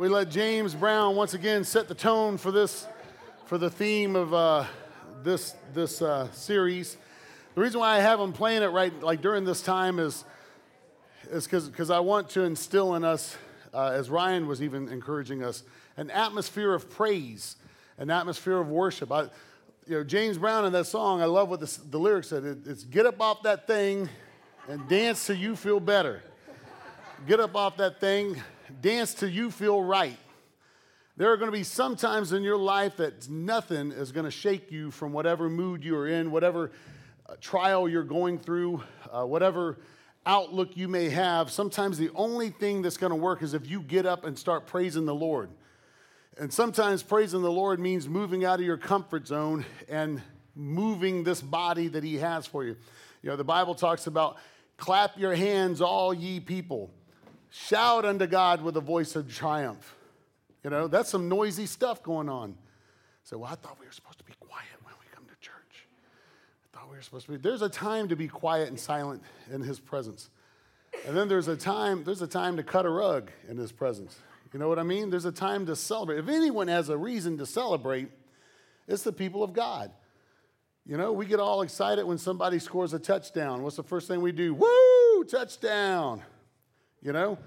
[0.00, 2.86] we let James Brown once again set the tone for this,
[3.44, 4.64] for the theme of uh,
[5.22, 6.96] this this uh, series.
[7.54, 10.24] The reason why I have him playing it right like during this time is
[11.30, 13.36] is because I want to instill in us,
[13.74, 15.64] uh, as Ryan was even encouraging us,
[15.98, 17.56] an atmosphere of praise,
[17.98, 19.12] an atmosphere of worship.
[19.12, 19.24] I,
[19.86, 22.44] you know, James Brown in that song, I love what the, the lyrics said.
[22.44, 24.08] It, it's get up off that thing
[24.66, 26.22] and dance till you feel better.
[27.26, 30.16] Get up off that thing, dance till you feel right.
[31.16, 34.30] There are going to be some times in your life that nothing is going to
[34.30, 36.70] shake you from whatever mood you're in, whatever
[37.28, 39.78] uh, trial you're going through, uh, whatever
[40.24, 41.50] outlook you may have.
[41.50, 44.66] Sometimes the only thing that's going to work is if you get up and start
[44.66, 45.50] praising the Lord.
[46.38, 50.22] And sometimes praising the Lord means moving out of your comfort zone and
[50.54, 52.76] moving this body that He has for you.
[53.22, 54.38] You know, the Bible talks about
[54.78, 56.90] clap your hands, all ye people.
[57.50, 59.96] Shout unto God with a voice of triumph.
[60.62, 62.54] You know, that's some noisy stuff going on.
[63.24, 65.86] So, well, I thought we were supposed to be quiet when we come to church.
[66.64, 67.38] I thought we were supposed to be.
[67.38, 70.30] There's a time to be quiet and silent in His presence.
[71.06, 74.18] And then there's a time, there's a time to cut a rug in His presence.
[74.52, 75.10] You know what I mean?
[75.10, 76.18] There's a time to celebrate.
[76.18, 78.08] If anyone has a reason to celebrate,
[78.88, 79.92] it's the people of God.
[80.86, 83.62] You know, we get all excited when somebody scores a touchdown.
[83.62, 84.54] What's the first thing we do?
[84.54, 86.22] Woo, touchdown.
[87.02, 87.38] You know?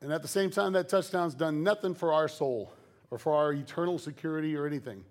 [0.00, 2.72] And at the same time, that touchdown's done nothing for our soul
[3.10, 5.04] or for our eternal security or anything.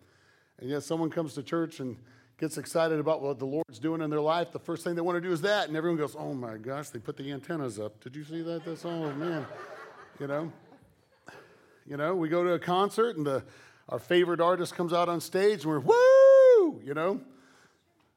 [0.59, 1.97] And yet, someone comes to church and
[2.37, 4.51] gets excited about what the Lord's doing in their life.
[4.51, 5.67] The first thing they want to do is that.
[5.67, 8.03] And everyone goes, oh my gosh, they put the antennas up.
[8.03, 8.65] Did you see that?
[8.65, 9.45] That's, oh man.
[10.19, 10.51] You know?
[11.85, 13.43] You know, we go to a concert and the,
[13.89, 16.81] our favorite artist comes out on stage and we're, woo!
[16.83, 17.21] You know?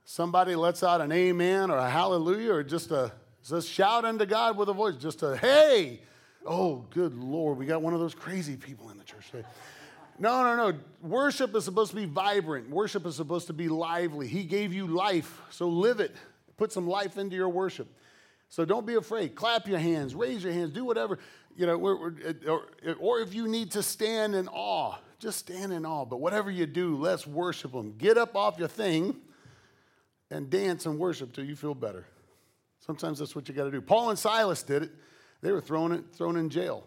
[0.05, 3.12] Somebody lets out an amen or a hallelujah or just a
[3.48, 6.00] just shout unto God with a voice, just a hey.
[6.44, 9.47] Oh, good Lord, we got one of those crazy people in the church today.
[10.19, 10.78] No, no, no.
[11.02, 12.70] Worship is supposed to be vibrant.
[12.70, 14.27] Worship is supposed to be lively.
[14.27, 16.14] He gave you life, so live it.
[16.57, 17.89] Put some life into your worship.
[18.48, 19.34] So don't be afraid.
[19.34, 21.18] Clap your hands, raise your hands, do whatever.
[21.57, 22.14] You know, we're,
[22.48, 22.63] or,
[22.98, 26.05] or if you need to stand in awe, just stand in awe.
[26.05, 27.95] But whatever you do, let's worship Him.
[27.98, 29.17] Get up off your thing
[30.30, 32.07] and dance and worship till you feel better.
[32.81, 33.81] Sometimes that's what you got to do.
[33.81, 34.91] Paul and Silas did it.
[35.42, 36.85] They were thrown thrown in jail,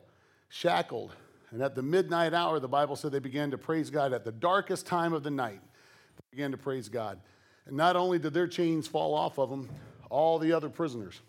[0.50, 1.16] shackled.
[1.52, 4.14] And at the midnight hour, the Bible said they began to praise God.
[4.14, 7.20] At the darkest time of the night, they began to praise God.
[7.66, 9.70] And not only did their chains fall off of them,
[10.10, 11.20] all the other prisoners,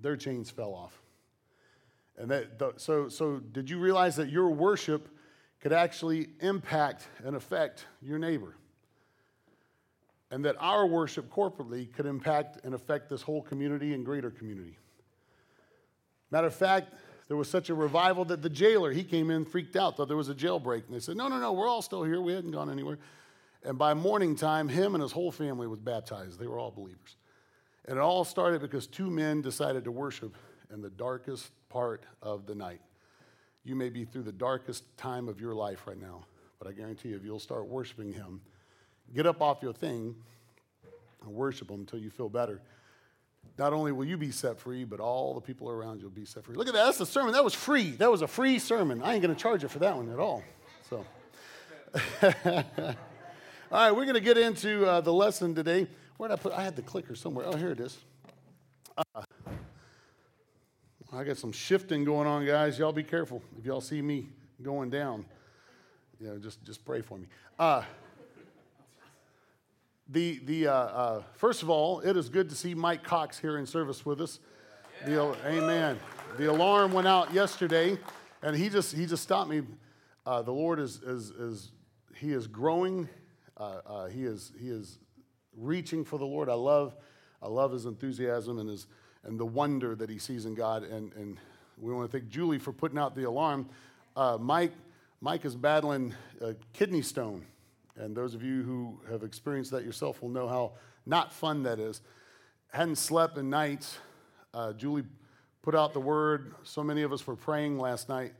[0.00, 1.00] their chains fell off.
[2.18, 5.08] And that, so, so did you realize that your worship
[5.60, 8.54] could actually impact and affect your neighbor?
[10.30, 14.76] And that our worship corporately could impact and affect this whole community and greater community.
[16.30, 16.92] Matter of fact,
[17.28, 20.16] there was such a revival that the jailer, he came in, freaked out, thought there
[20.16, 20.86] was a jailbreak.
[20.86, 22.20] And they said, No, no, no, we're all still here.
[22.20, 22.98] We hadn't gone anywhere.
[23.62, 26.38] And by morning time, him and his whole family was baptized.
[26.38, 27.16] They were all believers.
[27.86, 30.36] And it all started because two men decided to worship
[30.72, 32.80] in the darkest part of the night.
[33.64, 36.24] You may be through the darkest time of your life right now,
[36.58, 38.40] but I guarantee you, if you'll start worshiping Him,
[39.14, 40.14] get up off your thing
[41.22, 42.60] and worship Him until you feel better.
[43.58, 46.24] Not only will you be set free, but all the people around you will be
[46.24, 46.54] set free.
[46.54, 46.84] Look at that.
[46.84, 47.32] That's the sermon.
[47.32, 47.90] That was free.
[47.92, 49.02] That was a free sermon.
[49.02, 50.44] I ain't going to charge you for that one at all.
[50.88, 51.04] So,
[52.22, 52.94] all
[53.72, 55.88] right, we're going to get into uh, the lesson today.
[56.18, 56.52] Where did I put?
[56.52, 57.46] I had the clicker somewhere.
[57.48, 57.98] Oh, here it is.
[58.96, 59.22] Uh,
[61.12, 62.78] I got some shifting going on, guys.
[62.78, 64.28] Y'all be careful if y'all see me
[64.62, 65.24] going down.
[66.20, 67.26] You know, just just pray for me.
[67.58, 67.82] Uh,
[70.08, 73.58] the the uh, uh, first of all, it is good to see Mike Cox here
[73.58, 74.40] in service with us.
[75.04, 75.98] The, amen.
[76.38, 77.98] The alarm went out yesterday,
[78.42, 79.62] and he just he just stopped me.
[80.26, 81.72] Uh, the Lord is is is
[82.16, 83.08] he is growing.
[83.56, 84.98] Uh, uh, he is he is
[85.56, 86.48] reaching for the Lord.
[86.48, 86.94] I love
[87.42, 88.86] I love his enthusiasm and his
[89.24, 90.82] and the wonder that he sees in God.
[90.82, 91.38] And, and
[91.76, 93.68] we want to thank Julie for putting out the alarm.
[94.16, 94.72] Uh, Mike,
[95.20, 97.44] Mike is battling a kidney stone.
[97.98, 100.72] And those of you who have experienced that yourself will know how
[101.04, 102.00] not fun that is.
[102.68, 103.98] Hadn't slept in nights.
[104.54, 105.04] Uh, Julie
[105.62, 106.54] put out the word.
[106.62, 108.32] So many of us were praying last night.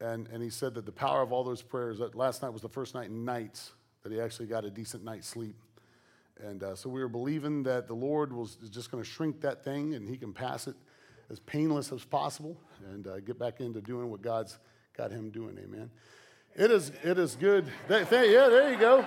[0.00, 2.62] And, and he said that the power of all those prayers, that last night was
[2.62, 3.72] the first night in nights
[4.02, 5.56] that he actually got a decent night's sleep.
[6.42, 9.64] And uh, so we were believing that the Lord was just going to shrink that
[9.64, 10.76] thing and he can pass it
[11.30, 12.56] as painless as possible
[12.92, 14.58] and uh, get back into doing what God's
[14.96, 15.58] got him doing.
[15.58, 15.90] Amen.
[16.56, 17.70] It is, it is good.
[17.90, 19.04] yeah, there you go.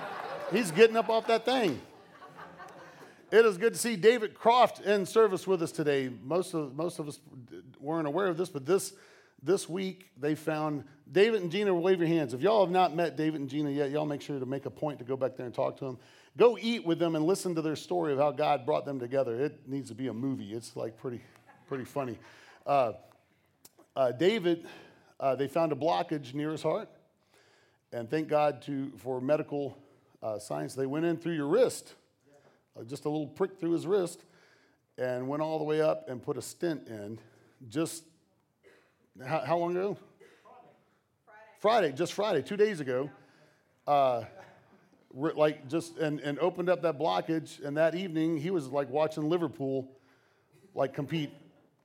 [0.52, 1.80] He's getting up off that thing.
[3.32, 6.12] It is good to see David Croft in service with us today.
[6.22, 7.18] Most of, most of us
[7.80, 8.92] weren't aware of this, but this,
[9.42, 11.74] this week they found David and Gina.
[11.74, 12.34] Wave your hands.
[12.34, 14.70] If y'all have not met David and Gina yet, y'all make sure to make a
[14.70, 15.98] point to go back there and talk to them.
[16.36, 19.34] Go eat with them and listen to their story of how God brought them together.
[19.44, 20.52] It needs to be a movie.
[20.52, 21.20] It's like pretty,
[21.66, 22.16] pretty funny.
[22.64, 22.92] Uh,
[23.96, 24.68] uh, David,
[25.18, 26.88] uh, they found a blockage near his heart,
[27.92, 29.76] and thank God to for medical
[30.22, 30.74] uh, science.
[30.74, 31.94] They went in through your wrist,
[32.78, 34.24] uh, just a little prick through his wrist,
[34.98, 37.18] and went all the way up and put a stent in.
[37.68, 38.04] Just
[39.24, 39.96] how, how long ago?
[41.58, 41.88] Friday.
[41.88, 43.10] Friday, just Friday, two days ago.
[43.86, 44.24] Uh,
[45.12, 49.28] like just and, and opened up that blockage and that evening he was like watching
[49.28, 49.90] liverpool
[50.74, 51.30] like compete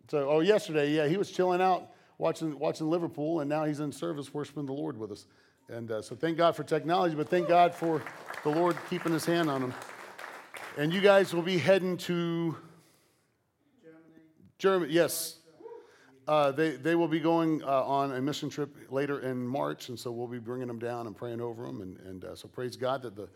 [0.10, 3.92] so oh yesterday yeah he was chilling out watching watching liverpool and now he's in
[3.92, 5.26] service worshiping the lord with us
[5.70, 8.02] and uh, so thank god for technology but thank god for
[8.44, 9.74] the lord keeping his hand on them.
[10.78, 12.56] and you guys will be heading to
[14.58, 15.40] germany yes
[16.28, 20.00] uh, they, they will be going uh, on a mission trip later in March, and
[20.00, 21.82] so we'll be bringing them down and praying over them.
[21.82, 23.30] And, and uh, so praise God that the,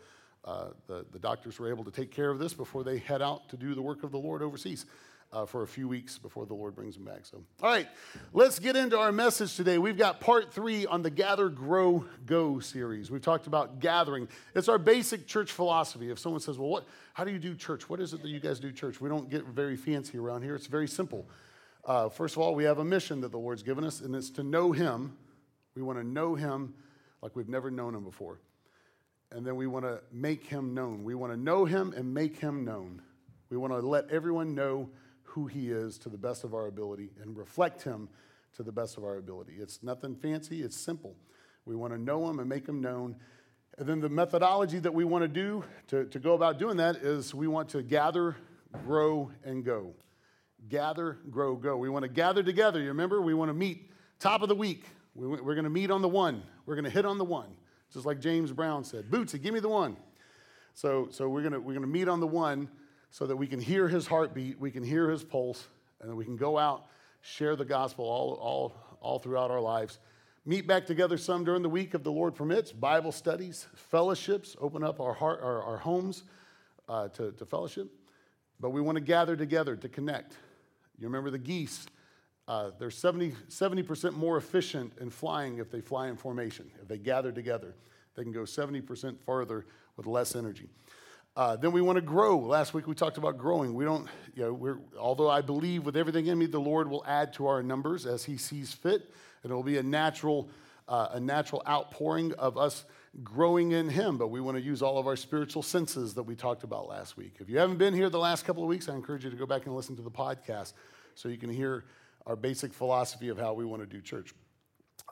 [0.44, 3.48] uh, the, the, doctors were able to take care of this before they head out
[3.50, 4.86] to do the work of the Lord overseas
[5.32, 7.24] uh, for a few weeks before the Lord brings them back.
[7.24, 7.88] So, all right,
[8.32, 9.78] let's get into our message today.
[9.78, 13.10] We've got part three on the Gather, Grow, Go series.
[13.10, 14.28] We've talked about gathering.
[14.54, 16.10] It's our basic church philosophy.
[16.10, 16.84] If someone says, well, what,
[17.14, 17.88] how do you do church?
[17.88, 19.00] What is it that you guys do church?
[19.00, 20.56] We don't get very fancy around here.
[20.56, 21.28] It's very simple.
[21.84, 24.30] Uh, first of all, we have a mission that the Lord's given us, and it's
[24.30, 25.16] to know Him.
[25.76, 26.74] We want to know Him
[27.22, 28.40] like we've never known Him before.
[29.32, 31.04] And then we want to make Him known.
[31.04, 33.00] We want to know Him and make Him known.
[33.48, 34.90] We want to let everyone know
[35.30, 38.08] who He is to the best of our ability and reflect Him
[38.56, 39.54] to the best of our ability.
[39.58, 41.16] It's nothing fancy, it's simple.
[41.64, 43.16] We want to know Him and make Him known.
[43.78, 46.96] And then the methodology that we want to do to, to go about doing that
[46.96, 48.36] is we want to gather,
[48.84, 49.94] grow, and go
[50.68, 51.76] gather, grow, go.
[51.76, 52.80] We want to gather together.
[52.80, 53.20] You remember?
[53.20, 54.84] We want to meet top of the week.
[55.14, 56.42] We, are going to meet on the one.
[56.66, 57.48] We're going to hit on the one,
[57.92, 59.10] just like James Brown said.
[59.10, 59.96] Bootsy, give me the one.
[60.74, 62.68] So, so we're going to, we're going to meet on the one
[63.10, 65.66] so that we can hear his heartbeat, we can hear his pulse,
[66.00, 66.86] and we can go out,
[67.20, 69.98] share the gospel all, all, all throughout our lives.
[70.46, 74.82] Meet back together some during the week if the Lord permits, Bible studies, fellowships, open
[74.82, 76.22] up our, heart, our, our homes
[76.88, 77.88] uh, to, to fellowship.
[78.58, 80.32] But we want to gather together to connect.
[80.98, 81.86] You remember the geese?
[82.48, 86.70] Uh, they're 70, 70% more efficient in flying if they fly in formation.
[86.80, 87.74] If they gather together,
[88.16, 89.66] they can go 70% farther
[89.96, 90.68] with less energy.
[91.36, 92.38] Uh, then we want to grow.
[92.38, 93.72] Last week we talked about growing.
[93.74, 97.04] We don't, you know, we're, although I believe with everything in me, the Lord will
[97.06, 99.08] add to our numbers as He sees fit,
[99.42, 100.50] and it will be a natural,
[100.88, 102.84] uh, a natural outpouring of us
[103.22, 104.18] growing in Him.
[104.18, 107.16] But we want to use all of our spiritual senses that we talked about last
[107.16, 107.36] week.
[107.38, 109.46] If you haven't been here the last couple of weeks, I encourage you to go
[109.46, 110.72] back and listen to the podcast
[111.14, 111.84] so you can hear
[112.26, 114.34] our basic philosophy of how we want to do church.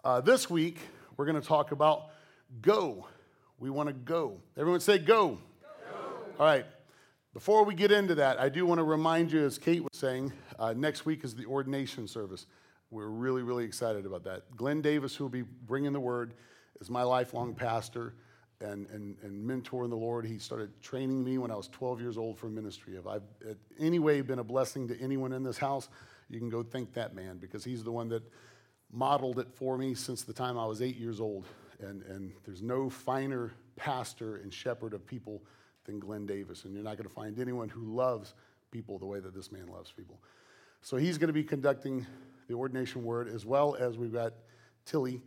[0.05, 0.81] Uh, this week,
[1.17, 2.11] we're going to talk about
[2.61, 3.07] go.
[3.61, 4.41] We want to go.
[4.57, 5.39] Everyone say go.
[6.39, 6.67] All right.
[7.35, 10.33] Before we get into that, I do want to remind you, as Kate was saying,
[10.57, 12.47] uh, next week is the ordination service.
[12.93, 14.57] We're really, really excited about that.
[14.57, 16.35] Glenn Davis, who will be bringing the word,
[16.81, 18.15] is my lifelong pastor
[18.61, 20.25] and, and, and mentor in the Lord.
[20.25, 22.95] He started training me when I was 12 years old for ministry.
[22.95, 25.89] If I've in any way been a blessing to anyone in this house,
[26.31, 28.23] you can go thank that man because he's the one that
[28.93, 31.47] modeled it for me since the time I was eight years old.
[31.81, 35.43] And, and there's no finer pastor and shepherd of people
[35.89, 36.65] than Glenn Davis.
[36.65, 38.35] And you're not going to find anyone who loves
[38.71, 40.21] people the way that this man loves people.
[40.83, 42.07] So he's going to be conducting
[42.47, 44.35] the ordination word as well as we've got
[44.85, 45.21] Tilly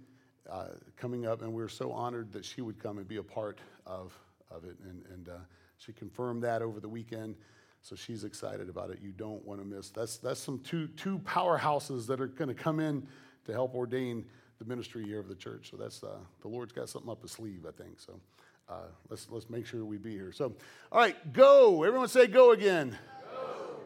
[0.50, 3.24] uh, coming up, and we are so honored that she would come and be a
[3.24, 4.18] part of,
[4.50, 4.78] of it.
[4.84, 5.34] And, and uh,
[5.78, 7.36] she confirmed that over the weekend,
[7.82, 9.00] so she's excited about it.
[9.02, 9.90] You don't want to miss.
[9.90, 13.08] That's, that's some two, two powerhouses that are going to come in
[13.46, 14.26] to help ordain
[14.60, 15.72] the ministry year of the church.
[15.72, 18.00] So that's uh, the Lord's got something up his sleeve, I think.
[18.00, 18.20] So
[18.70, 20.32] uh, let's let's make sure we be here.
[20.32, 20.54] So,
[20.92, 21.84] all right, go.
[21.84, 22.98] Everyone say go again.
[23.32, 23.80] Go.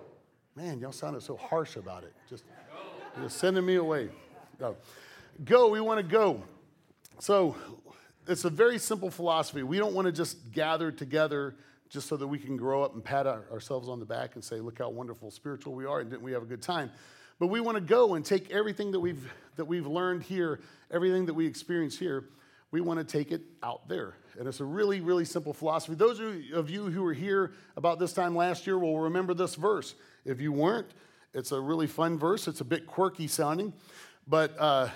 [0.56, 2.14] Man, y'all sounded so harsh about it.
[2.30, 2.44] Just,
[3.22, 4.10] just sending me away.
[4.60, 4.76] Go.
[5.44, 6.44] Go, we want to go.
[7.20, 7.56] So
[8.28, 9.64] it's a very simple philosophy.
[9.64, 11.56] We don't want to just gather together
[11.90, 14.44] just so that we can grow up and pat our, ourselves on the back and
[14.44, 16.92] say, look how wonderful spiritual we are and didn't we have a good time.
[17.40, 21.26] But we want to go and take everything that we've, that we've learned here, everything
[21.26, 22.26] that we experience here,
[22.72, 24.16] we want to take it out there.
[24.38, 25.96] And it's a really, really simple philosophy.
[25.96, 26.20] Those
[26.54, 29.96] of you who were here about this time last year will remember this verse.
[30.26, 30.88] If you weren't,
[31.34, 32.48] it's a really fun verse.
[32.48, 33.74] It's a bit quirky sounding,
[34.28, 34.90] but uh,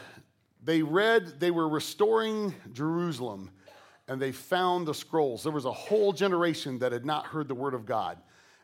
[0.63, 3.51] they read, they were restoring Jerusalem,
[4.07, 5.43] and they found the scrolls.
[5.43, 8.17] There was a whole generation that had not heard the word of God.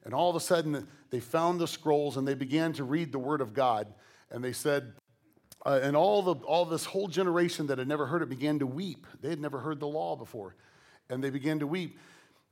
[0.04, 3.20] And all of a sudden, they found the scrolls and they began to read the
[3.20, 3.94] word of God.
[4.32, 4.94] And they said,
[5.66, 8.68] uh, and all, the, all this whole generation that had never heard it began to
[8.68, 9.08] weep.
[9.22, 10.56] They had never heard the law before,
[11.10, 11.98] and they began to weep.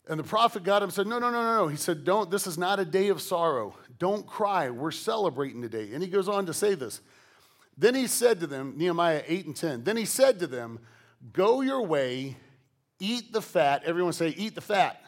[0.09, 1.67] And the prophet got him and said, No, no, no, no, no.
[1.67, 3.75] He said, Don't, this is not a day of sorrow.
[3.99, 4.69] Don't cry.
[4.69, 5.91] We're celebrating today.
[5.93, 6.99] And he goes on to say this.
[7.77, 10.79] Then he said to them, Nehemiah 8 and 10, then he said to them,
[11.31, 12.35] Go your way,
[12.99, 13.83] eat the fat.
[13.85, 14.99] Everyone say, Eat the fat.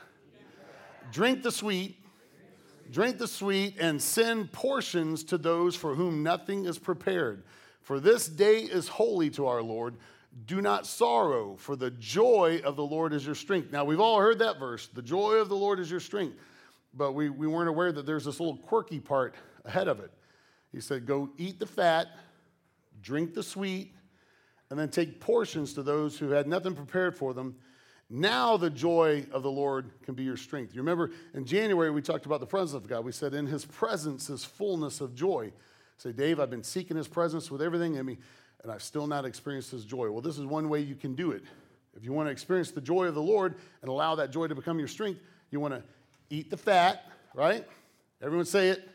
[1.11, 1.97] Drink the sweet,
[2.91, 7.43] drink the sweet, and send portions to those for whom nothing is prepared.
[7.85, 9.97] For this day is holy to our Lord.
[10.47, 13.71] Do not sorrow, for the joy of the Lord is your strength.
[13.71, 16.35] Now, we've all heard that verse the joy of the Lord is your strength,
[16.95, 20.11] but we, we weren't aware that there's this little quirky part ahead of it.
[20.71, 22.07] He said, Go eat the fat,
[23.03, 23.93] drink the sweet,
[24.71, 27.55] and then take portions to those who had nothing prepared for them.
[28.09, 30.73] Now the joy of the Lord can be your strength.
[30.73, 33.05] You remember in January we talked about the presence of God.
[33.05, 35.51] We said, In his presence is fullness of joy.
[35.97, 38.17] Say, Dave, I've been seeking his presence with everything in me,
[38.63, 40.11] and I've still not experienced his joy.
[40.11, 41.43] Well, this is one way you can do it.
[41.95, 44.55] If you want to experience the joy of the Lord and allow that joy to
[44.55, 45.21] become your strength,
[45.51, 45.83] you want to
[46.29, 47.65] eat the fat, right?
[48.21, 48.89] Everyone say it.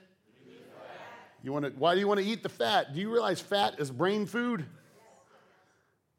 [1.43, 2.93] You want to, why do you want to eat the fat?
[2.93, 4.67] Do you realize fat is brain food?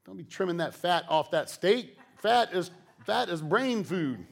[0.05, 1.97] Don't be trimming that fat off that steak.
[2.17, 2.71] Fat is,
[3.05, 4.25] fat is brain food.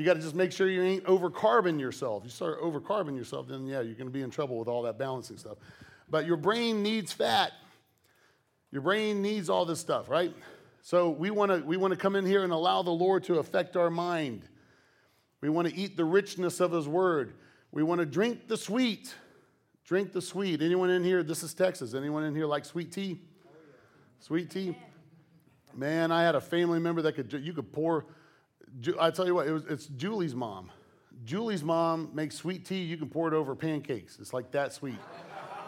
[0.00, 2.22] You got to just make sure you ain't overcarbing yourself.
[2.24, 4.96] You start overcarbing yourself, then yeah, you're going to be in trouble with all that
[4.96, 5.58] balancing stuff.
[6.08, 7.52] But your brain needs fat.
[8.72, 10.34] Your brain needs all this stuff, right?
[10.80, 13.40] So we want to we want to come in here and allow the Lord to
[13.40, 14.48] affect our mind.
[15.42, 17.34] We want to eat the richness of his word.
[17.70, 19.14] We want to drink the sweet.
[19.84, 20.62] Drink the sweet.
[20.62, 21.22] Anyone in here?
[21.22, 21.92] This is Texas.
[21.92, 23.20] Anyone in here like sweet tea?
[24.18, 24.78] Sweet tea?
[25.74, 28.06] Man, I had a family member that could you could pour
[28.98, 30.70] I tell you what, it was, it's Julie's mom.
[31.24, 32.82] Julie's mom makes sweet tea.
[32.82, 34.18] You can pour it over pancakes.
[34.18, 34.98] It's like that sweet,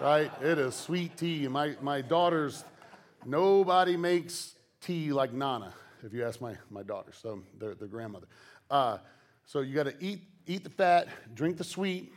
[0.00, 0.30] right?
[0.42, 1.47] It is sweet tea.
[1.49, 2.64] My, my daughters,
[3.26, 8.26] nobody makes tea like Nana, if you ask my, my daughters, so their, their grandmother.
[8.71, 8.99] Uh,
[9.44, 12.12] so you got to eat, eat the fat, drink the sweet,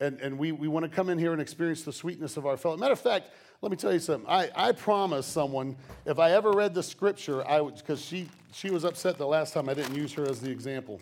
[0.00, 2.56] and, and we, we want to come in here and experience the sweetness of our
[2.56, 2.76] fellow.
[2.76, 3.30] Matter of fact,
[3.62, 4.28] let me tell you something.
[4.28, 8.70] I, I promised someone if I ever read the scripture, I would, because she, she
[8.70, 11.00] was upset the last time I didn't use her as the example.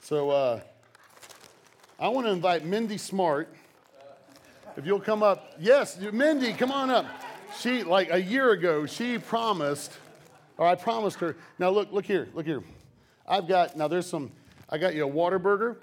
[0.00, 0.60] So uh,
[2.00, 3.54] I want to invite Mindy Smart.
[4.76, 5.52] If you'll come up.
[5.60, 7.04] Yes, Mindy, come on up.
[7.58, 9.92] She, like a year ago, she promised,
[10.56, 11.36] or I promised her.
[11.58, 12.62] Now, look, look here, look here.
[13.28, 14.32] I've got, now there's some,
[14.70, 15.76] I got you a Whataburger.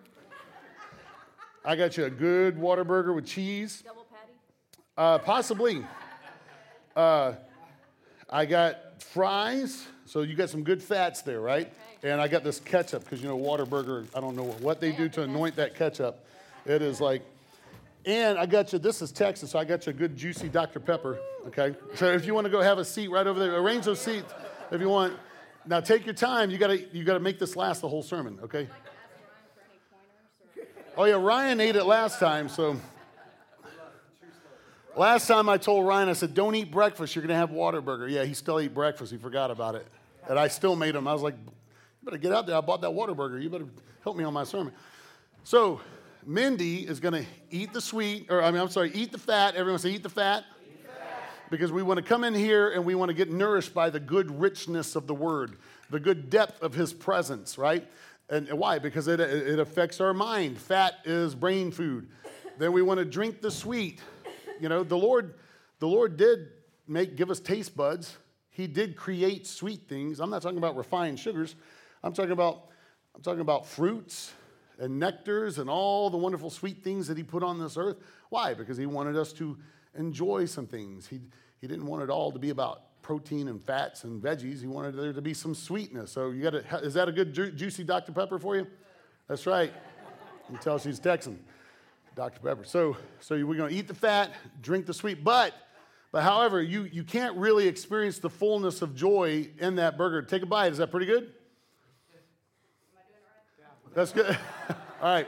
[1.63, 3.83] I got you a good Whataburger with cheese.
[3.85, 4.31] Double patty?
[4.97, 5.85] Uh, possibly.
[6.95, 7.33] Uh,
[8.29, 11.67] I got fries, so you got some good fats there, right?
[11.99, 12.11] Okay.
[12.11, 14.07] And I got this ketchup because you know Whataburger.
[14.15, 16.25] I don't know what they do to anoint that ketchup.
[16.65, 17.23] It is like,
[18.05, 18.79] and I got you.
[18.79, 21.19] This is Texas, so I got you a good juicy Dr Pepper.
[21.47, 23.99] Okay, so if you want to go have a seat right over there, arrange those
[23.99, 24.33] seats
[24.71, 25.13] if you want.
[25.65, 26.51] Now take your time.
[26.51, 28.39] You gotta you gotta make this last the whole sermon.
[28.43, 28.69] Okay.
[30.99, 32.75] Oh, yeah, Ryan ate it last time, so.
[34.97, 38.11] Last time I told Ryan, I said, don't eat breakfast, you're going to have Whataburger.
[38.11, 39.87] Yeah, he still ate breakfast, he forgot about it.
[40.27, 41.07] And I still made him.
[41.07, 41.51] I was like, you
[42.03, 42.57] better get out there.
[42.57, 43.41] I bought that Whataburger.
[43.41, 43.67] You better
[44.03, 44.73] help me on my sermon.
[45.45, 45.79] So,
[46.25, 49.55] Mindy is going to eat the sweet, or I mean, I'm sorry, eat the fat.
[49.55, 49.91] Everyone say.
[49.91, 50.43] Eat the fat.
[51.49, 54.01] Because we want to come in here and we want to get nourished by the
[54.01, 55.55] good richness of the word,
[55.89, 57.87] the good depth of his presence, right?
[58.29, 58.77] And why?
[58.79, 60.57] Because it, it affects our mind.
[60.57, 62.09] Fat is brain food.
[62.59, 64.01] Then we want to drink the sweet.
[64.59, 65.33] You know, the Lord,
[65.79, 66.49] the Lord did
[66.87, 68.17] make give us taste buds.
[68.49, 70.19] He did create sweet things.
[70.19, 71.55] I'm not talking about refined sugars.
[72.03, 72.69] I'm talking about
[73.15, 74.31] I'm talking about fruits
[74.77, 77.97] and nectars and all the wonderful sweet things that he put on this earth.
[78.29, 78.53] Why?
[78.53, 79.57] Because he wanted us to
[79.97, 81.07] enjoy some things.
[81.07, 81.19] He,
[81.59, 84.61] he didn't want it all to be about protein and fats and veggies.
[84.61, 86.11] He wanted there to be some sweetness.
[86.11, 88.11] So you got to, is that a good ju- juicy Dr.
[88.11, 88.67] Pepper for you?
[89.27, 89.71] That's right.
[90.51, 91.39] You tell she's Texan,
[92.15, 92.39] Dr.
[92.39, 92.63] Pepper.
[92.63, 95.53] So, so we're going to eat the fat, drink the sweet, but,
[96.11, 100.21] but however, you, you can't really experience the fullness of joy in that burger.
[100.21, 100.71] Take a bite.
[100.71, 101.31] Is that pretty good?
[103.93, 104.37] That's good.
[105.01, 105.27] All right.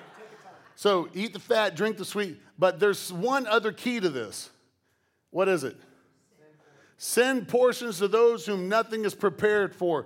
[0.75, 2.39] So eat the fat, drink the sweet.
[2.57, 4.49] But there's one other key to this.
[5.29, 5.77] What is it?
[7.03, 10.05] Send portions to those whom nothing is prepared for.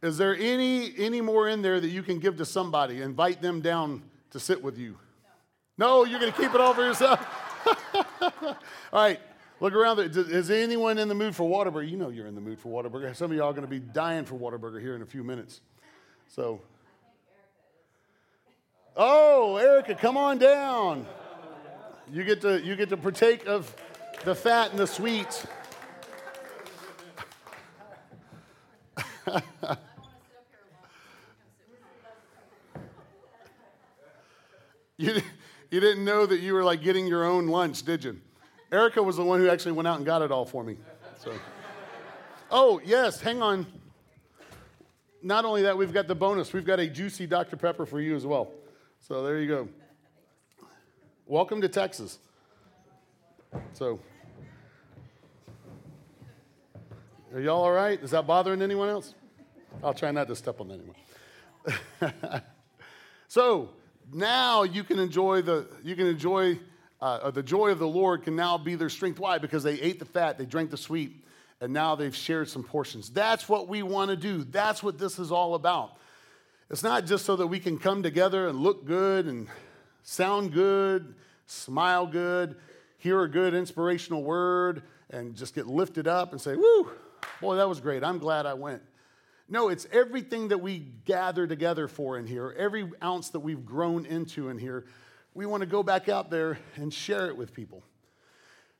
[0.00, 3.02] Is there any, any more in there that you can give to somebody?
[3.02, 4.96] Invite them down to sit with you.
[5.76, 7.18] No, no you're going to keep it all for yourself?
[8.22, 8.56] all
[8.92, 9.18] right,
[9.58, 9.98] look around.
[9.98, 11.90] Is anyone in the mood for Whataburger?
[11.90, 13.16] You know you're in the mood for Whataburger.
[13.16, 15.62] Some of y'all are going to be dying for Whataburger here in a few minutes.
[16.28, 16.60] So,
[18.96, 21.06] oh, Erica, come on down.
[22.12, 23.74] You get to, you get to partake of
[24.24, 25.44] the fat and the sweets.
[34.96, 35.20] you,
[35.70, 38.20] you didn't know that you were like getting your own lunch, did you?
[38.70, 40.76] Erica was the one who actually went out and got it all for me.
[41.18, 41.32] So.
[42.50, 43.66] Oh, yes, hang on.
[45.22, 46.52] Not only that, we've got the bonus.
[46.52, 47.56] We've got a juicy Dr.
[47.56, 48.52] Pepper for you as well.
[49.00, 49.68] So there you go.
[51.26, 52.18] Welcome to Texas.
[53.72, 53.98] So,
[57.34, 58.00] are y'all all right?
[58.02, 59.14] Is that bothering anyone else?
[59.82, 62.42] I'll try not to step on anyone.
[63.28, 63.70] so
[64.12, 66.58] now you can enjoy the you can enjoy
[67.00, 69.18] uh, the joy of the Lord can now be their strength.
[69.18, 69.38] Why?
[69.38, 71.24] Because they ate the fat, they drank the sweet,
[71.60, 73.10] and now they've shared some portions.
[73.10, 74.44] That's what we want to do.
[74.44, 75.98] That's what this is all about.
[76.70, 79.46] It's not just so that we can come together and look good and
[80.02, 81.14] sound good,
[81.46, 82.56] smile good,
[82.98, 86.90] hear a good inspirational word, and just get lifted up and say, Woo,
[87.40, 88.02] boy, that was great.
[88.02, 88.82] I'm glad I went.
[89.48, 94.04] No, it's everything that we gather together for in here, every ounce that we've grown
[94.04, 94.86] into in here.
[95.34, 97.84] We want to go back out there and share it with people.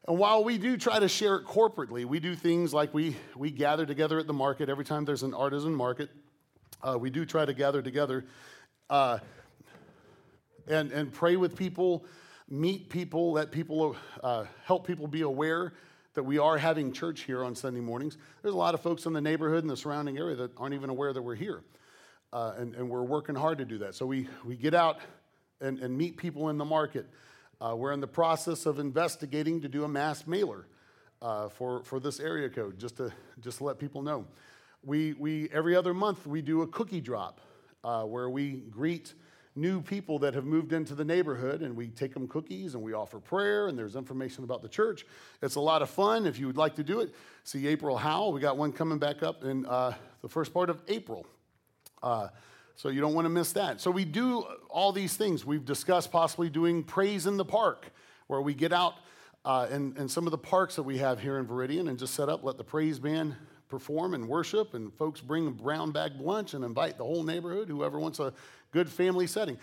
[0.09, 3.51] And while we do try to share it corporately, we do things like we, we
[3.51, 6.11] gather together at the market every time there's an artisan market.
[6.83, 8.25] Uh, we do try to gather together
[8.91, 9.19] uh,
[10.69, 12.05] and, and pray with people,
[12.49, 15.75] meet people, let people uh, help people be aware
[16.17, 18.17] that we are having church here on Sunday mornings.
[18.43, 20.89] There's a lot of folks in the neighborhood and the surrounding area that aren't even
[20.89, 21.63] aware that we're here.
[22.33, 23.95] Uh, and, and we're working hard to do that.
[23.95, 24.99] So we, we get out
[25.61, 27.07] and, and meet people in the market.
[27.61, 30.67] Uh, we're in the process of investigating to do a mass mailer
[31.21, 34.27] uh, for, for this area code, just to, just to let people know.
[34.83, 37.43] We, we, every other month, we do a cookie drop
[37.85, 39.13] uh, where we greet
[39.57, 42.93] new people that have moved into the neighborhood and we take them cookies and we
[42.93, 45.07] offer prayer and there's information about the church.
[45.43, 46.27] It's a lot of fun.
[46.27, 48.33] If you would like to do it, see April Howell.
[48.33, 51.27] We got one coming back up in uh, the first part of April.
[52.03, 52.29] Uh,
[52.75, 53.81] so you don't want to miss that.
[53.81, 55.47] So we do all these things.
[55.47, 57.91] We've discussed possibly doing praise in the park,
[58.27, 58.95] where we get out
[59.47, 62.13] uh, in, in some of the parks that we have here in Viridian and just
[62.13, 63.35] set up, let the praise band
[63.69, 67.69] perform and worship, and folks bring a brown bag lunch and invite the whole neighborhood,
[67.69, 68.33] whoever wants a
[68.77, 69.57] good family setting.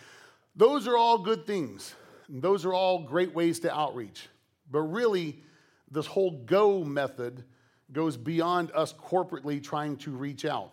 [0.56, 1.93] Those are all good things.
[2.28, 4.28] Those are all great ways to outreach.
[4.71, 5.39] But really,
[5.91, 7.43] this whole go method
[7.91, 10.71] goes beyond us corporately trying to reach out.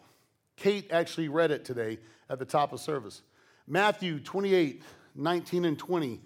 [0.56, 1.98] Kate actually read it today
[2.30, 3.20] at the top of service.
[3.66, 4.84] Matthew 28
[5.16, 6.18] 19 and 20,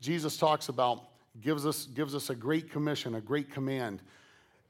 [0.00, 1.08] Jesus talks about,
[1.40, 4.00] gives us, gives us a great commission, a great command.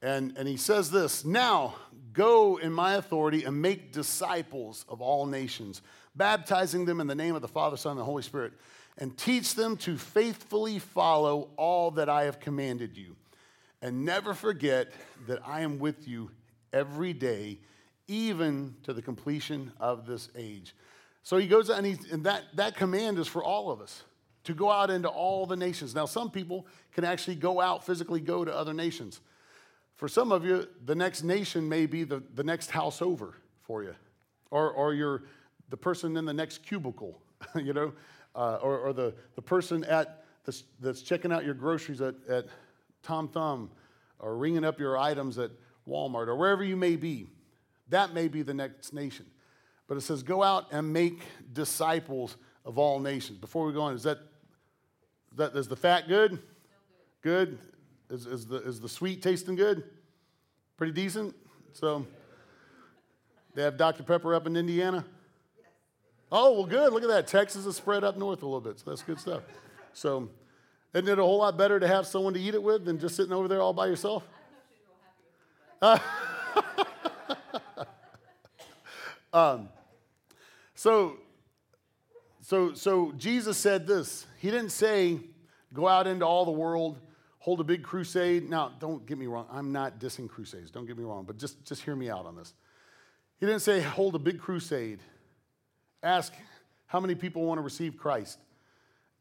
[0.00, 1.74] And, and he says this Now
[2.14, 5.82] go in my authority and make disciples of all nations,
[6.18, 8.52] baptizing them in the name of the Father, Son, and the Holy Spirit,
[8.98, 13.16] and teach them to faithfully follow all that I have commanded you.
[13.80, 14.92] And never forget
[15.28, 16.30] that I am with you
[16.72, 17.58] every day
[18.08, 20.74] even to the completion of this age.
[21.22, 24.02] So he goes and, and that, that command is for all of us
[24.44, 25.94] to go out into all the nations.
[25.94, 29.20] Now, some people can actually go out, physically go to other nations.
[29.96, 33.82] For some of you, the next nation may be the, the next house over for
[33.82, 33.94] you,
[34.50, 35.24] or, or you're
[35.68, 37.20] the person in the next cubicle,
[37.56, 37.92] you know,
[38.34, 42.46] uh, or, or the, the person at the, that's checking out your groceries at, at
[43.02, 43.70] Tom Thumb,
[44.18, 45.50] or ringing up your items at
[45.86, 47.28] Walmart, or wherever you may be.
[47.88, 49.26] That may be the next nation.
[49.86, 53.38] But it says, go out and make disciples of all nations.
[53.38, 54.18] Before we go on, is that,
[55.36, 56.38] that is the fat good?
[57.22, 57.58] Good.
[58.10, 59.84] Is, is, the, is the sweet tasting good?
[60.76, 61.34] Pretty decent?
[61.72, 62.06] So,
[63.54, 64.02] they have Dr.
[64.02, 65.04] Pepper up in Indiana?
[66.30, 66.92] Oh, well, good.
[66.92, 67.26] Look at that.
[67.26, 69.42] Texas is spread up north a little bit, so that's good stuff.
[69.92, 70.28] So,
[70.94, 73.16] isn't it a whole lot better to have someone to eat it with than just
[73.16, 74.22] sitting over there all by yourself?
[75.80, 75.98] Uh,
[79.32, 79.68] Um,
[80.74, 81.16] so,
[82.40, 84.26] so, so Jesus said this.
[84.38, 85.18] He didn't say,
[85.72, 86.98] go out into all the world,
[87.38, 88.48] hold a big crusade.
[88.48, 89.46] Now, don't get me wrong.
[89.50, 90.70] I'm not dissing crusades.
[90.70, 91.24] Don't get me wrong.
[91.24, 92.54] But just, just hear me out on this.
[93.38, 95.00] He didn't say, hold a big crusade.
[96.02, 96.32] Ask
[96.86, 98.38] how many people want to receive Christ.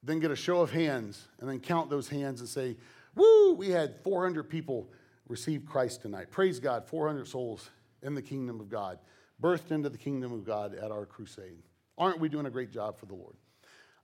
[0.03, 2.77] Then get a show of hands and then count those hands and say,
[3.15, 4.89] woo, we had 400 people
[5.27, 6.31] receive Christ tonight.
[6.31, 7.69] Praise God, 400 souls
[8.03, 8.99] in the kingdom of God
[9.41, 11.63] birthed into the kingdom of God at our crusade.
[11.97, 13.35] Aren't we doing a great job for the Lord?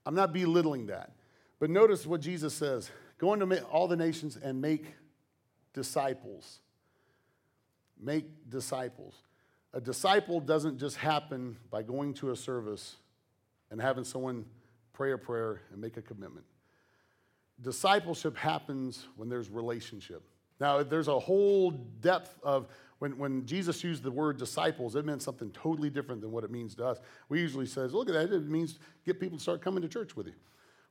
[0.05, 1.11] I'm not belittling that.
[1.59, 4.85] But notice what Jesus says go into all the nations and make
[5.73, 6.59] disciples.
[7.99, 9.13] Make disciples.
[9.73, 12.97] A disciple doesn't just happen by going to a service
[13.71, 14.45] and having someone
[14.93, 16.45] pray a prayer and make a commitment.
[17.61, 20.23] Discipleship happens when there's relationship.
[20.59, 22.67] Now, there's a whole depth of
[22.99, 26.51] when, when Jesus used the word disciples, it meant something totally different than what it
[26.51, 26.99] means to us.
[27.27, 30.15] We usually says, look at that, it means get people to start coming to church
[30.15, 30.33] with you.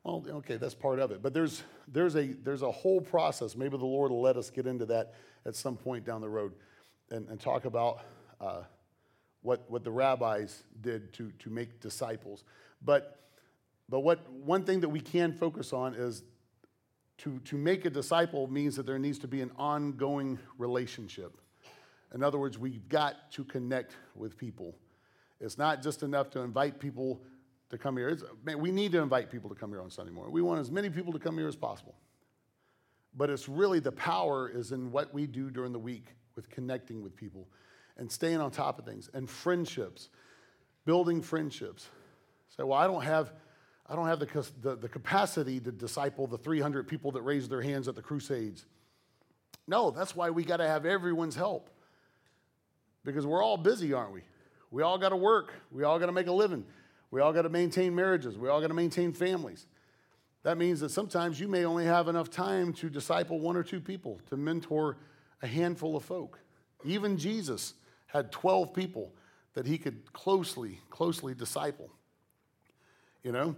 [0.05, 1.23] Well, okay, that's part of it.
[1.23, 3.57] But there's, there's, a, there's a whole process.
[3.57, 5.15] Maybe the Lord will let us get into that
[5.47, 6.53] at some point down the road
[7.11, 8.01] and, and talk about
[8.41, 8.63] uh,
[9.43, 12.45] what, what the rabbis did to, to make disciples.
[12.85, 13.21] But,
[13.89, 16.23] but what, one thing that we can focus on is
[17.19, 21.37] to, to make a disciple means that there needs to be an ongoing relationship.
[22.15, 24.75] In other words, we've got to connect with people.
[25.41, 27.23] It's not just enough to invite people
[27.71, 28.17] to come here.
[28.45, 30.33] Man, we need to invite people to come here on Sunday morning.
[30.33, 31.95] We want as many people to come here as possible.
[33.15, 37.03] But it's really the power is in what we do during the week with connecting
[37.03, 37.49] with people
[37.97, 40.09] and staying on top of things and friendships,
[40.85, 41.87] building friendships.
[42.57, 43.33] Say, well, I don't have,
[43.87, 47.63] I don't have the, the, the capacity to disciple the 300 people that raised their
[47.63, 48.67] hands at the Crusades.
[49.67, 51.71] No, that's why we got to have everyone's help.
[53.05, 54.23] Because we're all busy, aren't we?
[54.71, 55.53] We all got to work.
[55.71, 56.65] We all got to make a living.
[57.11, 58.39] We all got to maintain marriages.
[58.39, 59.67] We all got to maintain families.
[60.45, 63.81] That means that sometimes you may only have enough time to disciple one or two
[63.81, 64.97] people, to mentor
[65.41, 66.41] a handful of folk.
[66.85, 67.75] Even Jesus
[68.13, 69.13] had 12 people
[69.55, 71.91] that he could closely, closely disciple.
[73.23, 73.57] You know?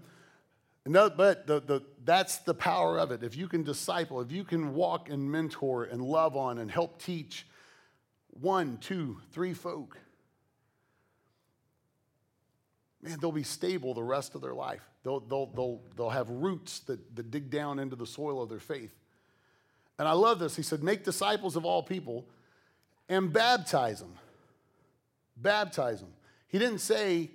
[0.87, 3.23] No, but the, the, that's the power of it.
[3.23, 7.01] If you can disciple, if you can walk and mentor and love on and help
[7.03, 7.47] teach
[8.41, 9.97] one, two, three folk,
[13.03, 14.83] man, they'll be stable the rest of their life.
[15.05, 18.61] They'll, they'll, they'll, they'll have roots that, that dig down into the soil of their
[18.61, 18.95] faith.
[19.99, 20.55] And I love this.
[20.55, 22.27] He said, Make disciples of all people
[23.09, 24.15] and baptize them.
[25.37, 26.11] Baptize them.
[26.49, 27.31] He didn't say,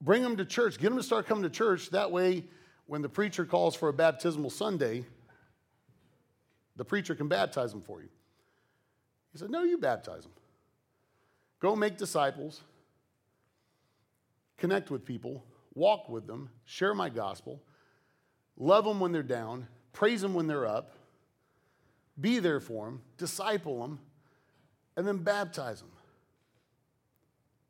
[0.00, 1.90] Bring them to church, get them to start coming to church.
[1.90, 2.44] That way,
[2.86, 5.04] when the preacher calls for a baptismal Sunday,
[6.76, 8.08] the preacher can baptize them for you.
[9.32, 10.32] He said, No, you baptize them.
[11.60, 12.60] Go make disciples,
[14.58, 17.62] connect with people, walk with them, share my gospel,
[18.56, 20.96] love them when they're down, praise them when they're up,
[22.20, 24.00] be there for them, disciple them,
[24.96, 25.90] and then baptize them.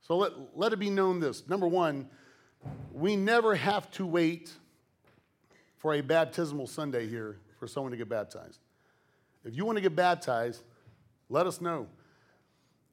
[0.02, 1.48] So let, let it be known this.
[1.48, 2.08] Number one,
[2.92, 4.52] we never have to wait
[5.78, 8.60] for a baptismal Sunday here for someone to get baptized.
[9.44, 10.62] If you want to get baptized,
[11.28, 11.88] let us know.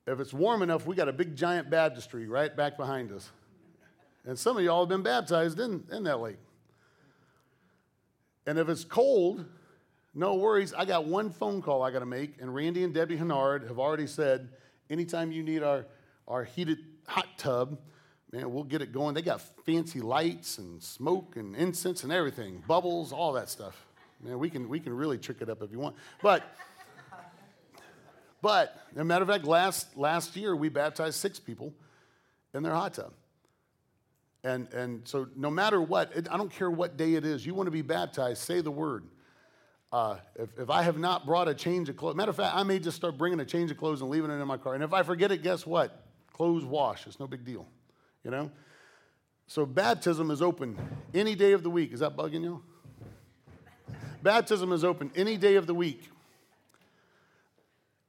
[0.07, 3.29] If it's warm enough, we got a big giant baptistry right back behind us.
[4.25, 6.39] And some of y'all have been baptized in, in that lake.
[8.47, 9.45] And if it's cold,
[10.15, 10.73] no worries.
[10.73, 13.77] I got one phone call I got to make, and Randy and Debbie Hennard have
[13.77, 14.49] already said
[14.89, 15.85] anytime you need our,
[16.27, 17.77] our heated hot tub,
[18.31, 19.15] man, we'll get it going.
[19.15, 23.85] They got fancy lights and smoke and incense and everything, bubbles, all that stuff.
[24.23, 25.95] Man, we can, we can really trick it up if you want.
[26.21, 26.43] But,
[28.41, 31.73] but, as a matter of fact, last, last year we baptized six people
[32.53, 33.13] in their hot tub.
[34.43, 37.53] And, and so, no matter what, it, I don't care what day it is, you
[37.53, 39.05] want to be baptized, say the word.
[39.91, 42.63] Uh, if, if I have not brought a change of clothes, matter of fact, I
[42.63, 44.75] may just start bringing a change of clothes and leaving it in my car.
[44.75, 46.08] And if I forget it, guess what?
[46.39, 47.05] Clothes wash.
[47.05, 47.67] It's no big deal,
[48.23, 48.49] you know?
[49.47, 50.77] So baptism is open
[51.13, 51.91] any day of the week.
[51.91, 52.63] Is that bugging you?
[54.23, 56.09] baptism is open any day of the week.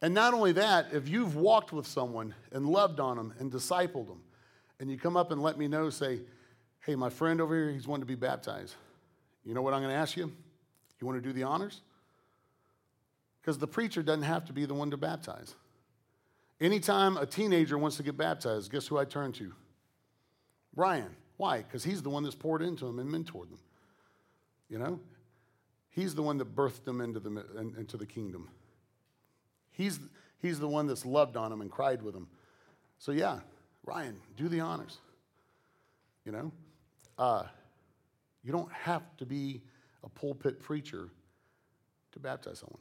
[0.00, 4.06] And not only that, if you've walked with someone and loved on them and discipled
[4.06, 4.20] them,
[4.78, 6.20] and you come up and let me know, say,
[6.86, 8.76] hey, my friend over here, he's wanting to be baptized.
[9.44, 10.30] You know what I'm going to ask you?
[11.00, 11.80] You want to do the honors?
[13.42, 15.56] Because the preacher doesn't have to be the one to baptize.
[16.60, 19.52] Anytime a teenager wants to get baptized, guess who I turn to?
[20.74, 21.16] Brian.
[21.36, 21.58] Why?
[21.58, 23.58] Because he's the one that's poured into them and mentored them.
[24.68, 25.00] You know?
[25.88, 27.44] He's the one that birthed them into the,
[27.78, 28.48] into the kingdom.
[29.72, 29.98] He's,
[30.38, 32.28] he's the one that's loved on them and cried with them.
[32.98, 33.38] So, yeah,
[33.86, 34.98] Ryan, do the honors.
[36.26, 36.52] You know?
[37.18, 37.44] Uh,
[38.44, 39.62] you don't have to be
[40.04, 41.08] a pulpit preacher
[42.12, 42.80] to baptize someone.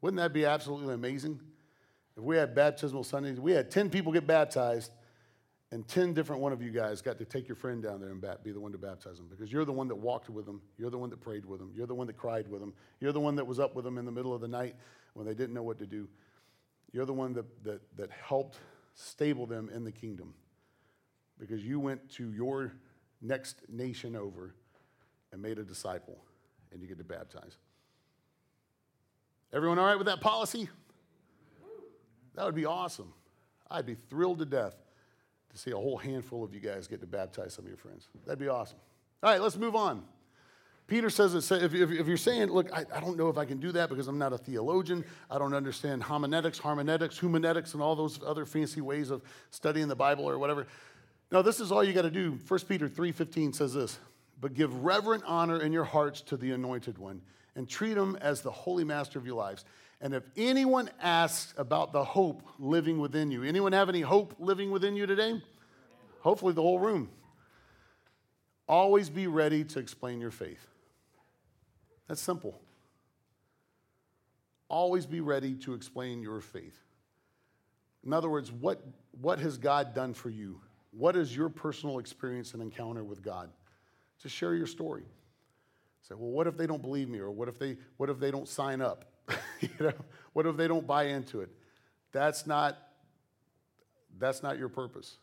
[0.00, 1.40] Wouldn't that be absolutely amazing?
[2.18, 4.90] If we had baptismal Sundays, we had 10 people get baptized,
[5.70, 8.20] and 10 different one of you guys got to take your friend down there and
[8.42, 10.60] be the one to baptize them because you're the one that walked with them.
[10.78, 11.70] You're the one that prayed with them.
[11.76, 12.74] You're the one that cried with them.
[12.98, 14.74] You're the one that was up with them in the middle of the night
[15.14, 16.08] when they didn't know what to do.
[16.92, 18.58] You're the one that, that, that helped
[18.94, 20.34] stable them in the kingdom
[21.38, 22.72] because you went to your
[23.22, 24.54] next nation over
[25.30, 26.16] and made a disciple,
[26.72, 27.58] and you get to baptize.
[29.52, 30.68] Everyone all right with that policy?
[32.38, 33.12] That would be awesome.
[33.68, 34.76] I'd be thrilled to death
[35.50, 38.06] to see a whole handful of you guys get to baptize some of your friends.
[38.24, 38.78] That'd be awesome.
[39.24, 40.04] All right, let's move on.
[40.86, 44.06] Peter says if, you're saying, look, I, don't know if I can do that because
[44.06, 48.80] I'm not a theologian, I don't understand homiletics, hermeneutics, humanetics, and all those other fancy
[48.80, 49.20] ways of
[49.50, 50.68] studying the Bible or whatever.
[51.32, 52.38] No, this is all you got to do.
[52.46, 53.98] 1 Peter 3.15 says this,
[54.40, 57.20] but give reverent honor in your hearts to the anointed one
[57.56, 59.64] and treat him as the holy master of your lives.
[60.00, 64.70] And if anyone asks about the hope living within you, anyone have any hope living
[64.70, 65.42] within you today?
[66.20, 67.10] Hopefully, the whole room.
[68.68, 70.64] Always be ready to explain your faith.
[72.06, 72.60] That's simple.
[74.68, 76.78] Always be ready to explain your faith.
[78.04, 78.84] In other words, what,
[79.20, 80.60] what has God done for you?
[80.90, 83.50] What is your personal experience and encounter with God?
[84.22, 85.04] Just share your story.
[86.02, 87.18] Say, well, what if they don't believe me?
[87.18, 89.04] Or what if they, what if they don't sign up?
[89.60, 89.92] you know,
[90.32, 91.50] what if they don't buy into it?
[92.12, 92.78] That's not,
[94.18, 95.18] that's not your purpose.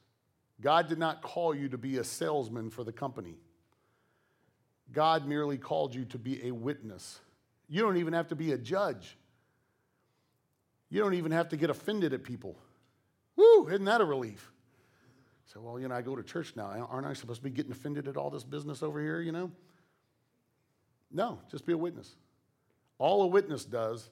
[0.61, 3.35] God did not call you to be a salesman for the company.
[4.91, 7.19] God merely called you to be a witness.
[7.67, 9.17] You don't even have to be a judge.
[10.89, 12.55] You don't even have to get offended at people.
[13.35, 14.51] Woo, isn't that a relief?
[15.47, 16.87] So, well, you know, I go to church now.
[16.89, 19.51] Aren't I supposed to be getting offended at all this business over here, you know?
[21.11, 22.15] No, just be a witness.
[22.97, 24.09] All a witness does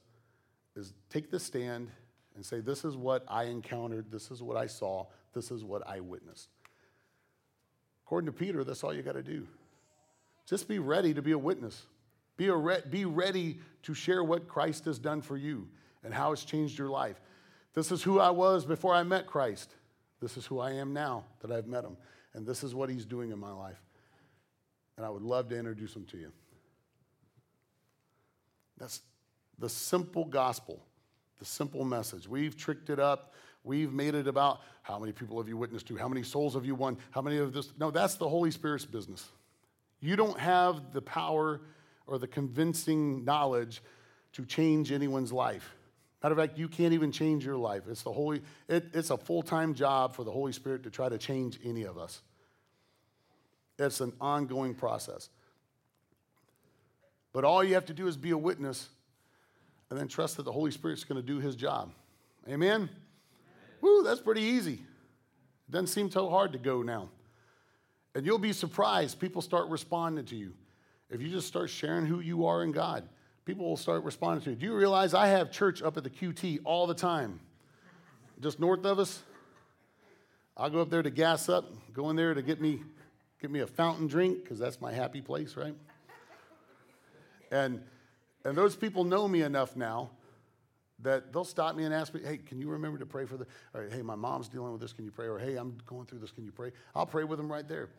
[0.75, 1.89] is take the stand
[2.35, 5.87] and say, This is what I encountered, this is what I saw, this is what
[5.87, 6.49] I witnessed.
[8.05, 9.47] According to Peter, that's all you got to do.
[10.45, 11.83] Just be ready to be a witness.
[12.35, 15.67] Be, a re- be ready to share what Christ has done for you
[16.03, 17.21] and how it's changed your life.
[17.73, 19.73] This is who I was before I met Christ.
[20.19, 21.97] This is who I am now that I've met him.
[22.33, 23.81] And this is what he's doing in my life.
[24.97, 26.31] And I would love to introduce him to you.
[28.83, 28.99] That's
[29.59, 30.85] the simple gospel,
[31.39, 32.27] the simple message.
[32.27, 33.33] We've tricked it up.
[33.63, 35.95] We've made it about how many people have you witnessed to?
[35.95, 36.97] How many souls have you won?
[37.11, 37.71] How many of this?
[37.79, 39.29] No, that's the Holy Spirit's business.
[40.01, 41.61] You don't have the power
[42.07, 43.81] or the convincing knowledge
[44.33, 45.73] to change anyone's life.
[46.21, 47.83] Matter of fact, you can't even change your life.
[47.89, 51.17] It's the Holy, it, it's a full-time job for the Holy Spirit to try to
[51.17, 52.21] change any of us.
[53.79, 55.29] It's an ongoing process.
[57.33, 58.89] But all you have to do is be a witness
[59.89, 61.91] and then trust that the Holy Spirit's going to do his job.
[62.47, 62.73] Amen?
[62.73, 62.89] Amen?
[63.81, 64.73] Woo, that's pretty easy.
[65.67, 67.09] It doesn't seem so hard to go now.
[68.15, 69.19] And you'll be surprised.
[69.19, 70.53] People start responding to you.
[71.09, 73.07] If you just start sharing who you are in God,
[73.45, 74.55] people will start responding to you.
[74.55, 77.39] Do you realize I have church up at the QT all the time?
[78.39, 79.21] Just north of us.
[80.55, 82.81] I'll go up there to gas up, go in there to get me,
[83.41, 85.75] get me a fountain drink, because that's my happy place, right?
[87.53, 87.83] And,
[88.43, 90.09] and those people know me enough now
[91.03, 93.45] that they'll stop me and ask me, hey, can you remember to pray for the,
[93.75, 95.27] or hey, my mom's dealing with this, can you pray?
[95.27, 96.71] Or hey, I'm going through this, can you pray?
[96.95, 97.89] I'll pray with them right there.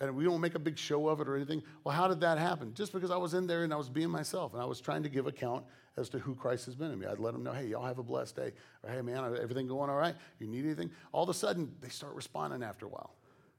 [0.00, 1.62] And we don't make a big show of it or anything.
[1.84, 2.74] Well, how did that happen?
[2.74, 5.04] Just because I was in there and I was being myself and I was trying
[5.04, 5.64] to give account
[5.96, 7.06] as to who Christ has been in me.
[7.06, 8.52] I'd let them know, hey, y'all have a blessed day.
[8.82, 10.16] Or hey, man, everything going all right?
[10.40, 10.90] You need anything?
[11.12, 13.14] All of a sudden, they start responding after a while.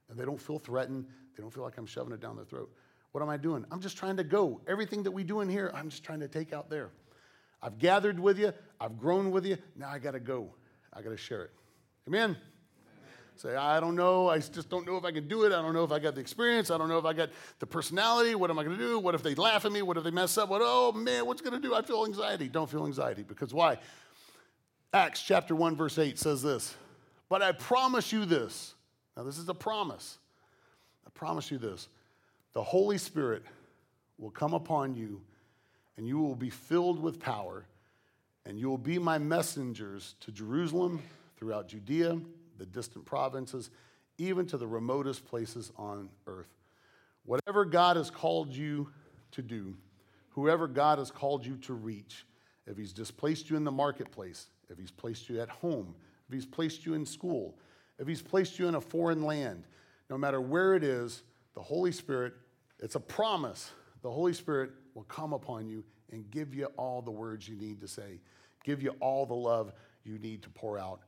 [0.09, 1.05] And they don't feel threatened.
[1.35, 2.69] They don't feel like I'm shoving it down their throat.
[3.11, 3.65] What am I doing?
[3.71, 4.61] I'm just trying to go.
[4.67, 6.89] Everything that we do in here, I'm just trying to take out there.
[7.61, 9.57] I've gathered with you, I've grown with you.
[9.75, 10.49] Now I got to go.
[10.93, 11.51] I got to share it.
[12.07, 12.31] Amen.
[12.31, 12.37] Amen.
[13.35, 14.29] Say, I don't know.
[14.29, 15.47] I just don't know if I can do it.
[15.47, 16.69] I don't know if I got the experience.
[16.69, 18.35] I don't know if I got the personality.
[18.35, 18.99] What am I going to do?
[18.99, 19.81] What if they laugh at me?
[19.81, 20.49] What if they mess up?
[20.49, 21.73] What, oh man, what's going to do?
[21.73, 22.47] I feel anxiety.
[22.47, 23.23] Don't feel anxiety.
[23.23, 23.79] Because why?
[24.93, 26.75] Acts chapter 1, verse 8 says this
[27.29, 28.73] But I promise you this.
[29.15, 30.19] Now, this is a promise.
[31.05, 31.89] I promise you this
[32.53, 33.43] the Holy Spirit
[34.17, 35.21] will come upon you,
[35.95, 37.65] and you will be filled with power,
[38.45, 41.01] and you will be my messengers to Jerusalem,
[41.37, 42.19] throughout Judea,
[42.57, 43.69] the distant provinces,
[44.17, 46.49] even to the remotest places on earth.
[47.25, 48.89] Whatever God has called you
[49.31, 49.75] to do,
[50.29, 52.25] whoever God has called you to reach,
[52.65, 55.93] if He's displaced you in the marketplace, if He's placed you at home,
[56.27, 57.55] if He's placed you in school,
[57.99, 59.63] if He's placed you in a foreign land,
[60.09, 61.21] no matter where it is,
[61.57, 62.33] the Holy Spirit
[62.79, 63.71] it's a promise.
[64.03, 67.81] The Holy Spirit will come upon you and give you all the words you need
[67.81, 68.19] to say,
[68.63, 71.01] give you all the love you need to pour out,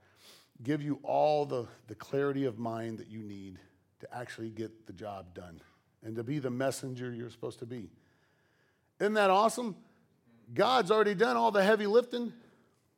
[0.64, 3.60] give you all the, the clarity of mind that you need
[4.00, 5.62] to actually get the job done
[6.04, 7.92] and to be the messenger you're supposed to be.
[9.00, 9.76] Isn't that awesome?
[10.56, 12.34] God's already done all the heavy lifting.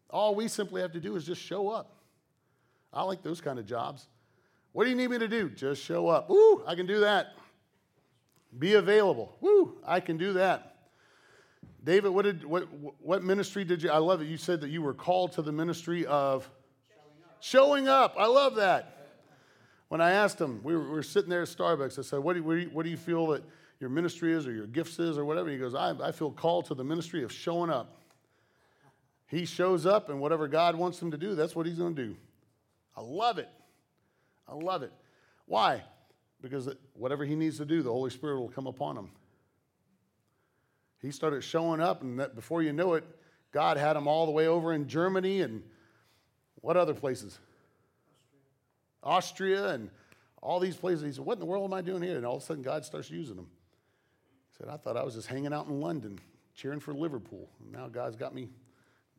[0.10, 1.98] All we simply have to do is just show up.
[2.94, 4.08] I like those kind of jobs.
[4.72, 5.50] What do you need me to do?
[5.50, 6.30] Just show up.
[6.30, 7.34] Ooh, I can do that.
[8.58, 9.36] Be available.
[9.42, 10.76] Woo, I can do that.
[11.84, 12.68] David, what, did, what,
[13.00, 13.90] what ministry did you?
[13.90, 14.26] I love it.
[14.26, 16.50] You said that you were called to the ministry of
[16.90, 17.38] showing up.
[17.40, 18.16] Showing up.
[18.20, 18.98] I love that.
[19.88, 21.98] When I asked him, we were, we were, sitting there at Starbucks.
[21.98, 23.44] I said, what do, you, what do you feel that
[23.82, 25.50] your ministry is or your gifts is or whatever.
[25.50, 27.98] He goes, I, I feel called to the ministry of showing up.
[29.26, 32.06] He shows up, and whatever God wants him to do, that's what he's going to
[32.06, 32.16] do.
[32.96, 33.50] I love it.
[34.48, 34.92] I love it.
[35.46, 35.84] Why?
[36.42, 39.10] Because whatever he needs to do, the Holy Spirit will come upon him.
[41.02, 43.04] He started showing up, and that before you know it,
[43.52, 45.64] God had him all the way over in Germany and
[46.56, 47.40] what other places?
[49.04, 49.90] Austria, Austria and
[50.42, 51.04] all these places.
[51.04, 52.18] He said, What in the world am I doing here?
[52.18, 53.48] And all of a sudden, God starts using him.
[54.52, 56.20] He said, I thought I was just hanging out in London,
[56.56, 57.50] cheering for Liverpool.
[57.60, 58.50] And now God's got me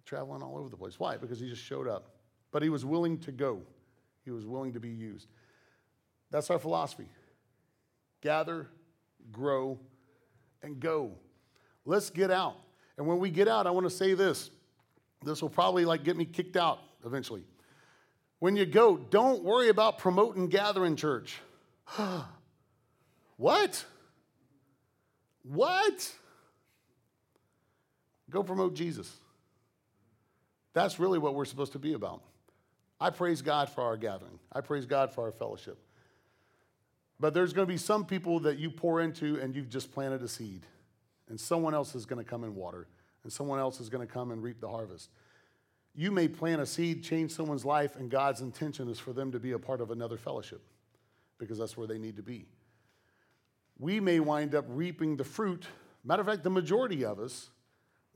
[0.05, 0.99] traveling all over the place.
[0.99, 1.17] Why?
[1.17, 2.11] Because he just showed up.
[2.51, 3.63] But he was willing to go,
[4.25, 5.29] he was willing to be used.
[6.33, 7.07] That's our philosophy
[8.23, 8.69] gather,
[9.33, 9.79] grow,
[10.63, 11.11] and go.
[11.85, 12.57] Let's get out.
[12.97, 14.51] And when we get out, I want to say this.
[15.25, 17.43] This will probably like get me kicked out eventually.
[18.39, 21.37] When you go, don't worry about promoting gathering church.
[23.37, 23.85] what?
[25.43, 26.15] What?
[28.31, 29.13] Go promote Jesus.
[30.75, 32.23] That's really what we're supposed to be about.
[33.01, 34.39] I praise God for our gathering.
[34.53, 35.77] I praise God for our fellowship.
[37.23, 40.25] But there's going to be some people that you pour into and you've just planted
[40.25, 40.67] a seed
[41.29, 42.89] and someone else is going to come and water,
[43.23, 45.09] and someone else is going to come and reap the harvest.
[45.95, 49.39] You may plant a seed, change someone's life, and God's intention is for them to
[49.39, 50.61] be a part of another fellowship
[51.39, 52.47] because that's where they need to be.
[53.79, 55.65] We may wind up reaping the fruit.
[56.03, 57.51] Matter of fact, the majority of us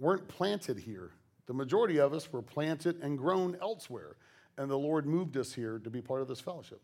[0.00, 1.12] weren't planted here.
[1.46, 4.16] The majority of us were planted and grown elsewhere,
[4.58, 6.82] and the Lord moved us here to be part of this fellowship.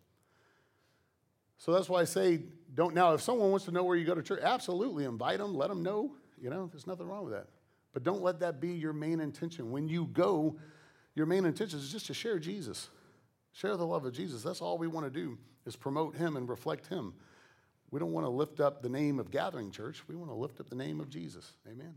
[1.62, 2.40] So that's why I say,
[2.74, 2.92] don't.
[2.92, 5.68] Now, if someone wants to know where you go to church, absolutely invite them, let
[5.68, 6.16] them know.
[6.40, 7.46] You know, there's nothing wrong with that.
[7.92, 9.70] But don't let that be your main intention.
[9.70, 10.56] When you go,
[11.14, 12.88] your main intention is just to share Jesus,
[13.52, 14.42] share the love of Jesus.
[14.42, 17.14] That's all we want to do is promote Him and reflect Him.
[17.92, 20.02] We don't want to lift up the name of Gathering Church.
[20.08, 21.52] We want to lift up the name of Jesus.
[21.70, 21.94] Amen.